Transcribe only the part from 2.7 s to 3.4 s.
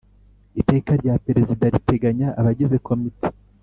Komite